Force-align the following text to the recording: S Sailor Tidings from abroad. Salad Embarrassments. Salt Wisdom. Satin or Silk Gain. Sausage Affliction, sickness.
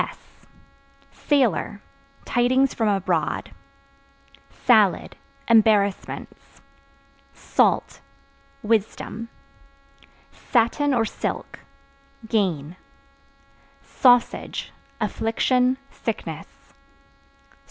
S 0.01 0.17
Sailor 1.11 1.79
Tidings 2.25 2.73
from 2.73 2.87
abroad. 2.89 3.51
Salad 4.49 5.15
Embarrassments. 5.47 6.59
Salt 7.35 8.01
Wisdom. 8.63 9.29
Satin 10.31 10.91
or 10.91 11.05
Silk 11.05 11.59
Gain. 12.27 12.77
Sausage 13.83 14.71
Affliction, 14.99 15.77
sickness. 15.91 16.47